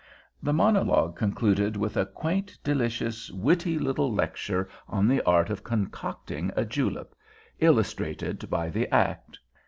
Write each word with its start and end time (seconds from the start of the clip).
The 0.41 0.51
monologue 0.51 1.15
concluded 1.15 1.77
with 1.77 1.95
a 1.95 2.07
quaint, 2.07 2.57
delicious, 2.63 3.29
witty 3.29 3.77
little 3.77 4.11
lecture 4.11 4.67
on 4.87 5.07
the 5.07 5.21
art 5.27 5.51
of 5.51 5.63
concocting 5.63 6.51
a 6.55 6.65
julep, 6.65 7.13
illustrated 7.59 8.49
by 8.49 8.71
the 8.71 8.91
act. 8.91 9.37